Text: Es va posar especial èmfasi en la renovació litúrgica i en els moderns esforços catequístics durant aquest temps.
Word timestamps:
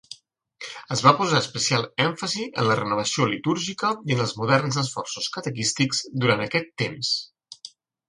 Es 0.95 1.03
va 1.07 1.11
posar 1.19 1.41
especial 1.43 1.85
èmfasi 2.05 2.47
en 2.49 2.67
la 2.69 2.79
renovació 2.81 3.29
litúrgica 3.35 3.93
i 4.11 4.19
en 4.19 4.27
els 4.27 4.35
moderns 4.41 4.83
esforços 4.87 5.33
catequístics 5.39 6.05
durant 6.25 6.47
aquest 6.51 6.77
temps. 6.87 7.17